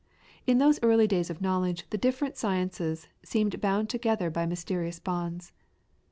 In 0.47 0.57
those 0.57 0.79
early 0.81 1.05
days 1.05 1.29
of 1.29 1.41
knowledge 1.43 1.87
the 1.91 1.95
different 1.99 2.35
sciences 2.35 3.07
seemed 3.21 3.61
bound 3.61 3.87
together 3.87 4.31
by 4.31 4.47
mysterious 4.47 4.97
bonds. 4.99 5.51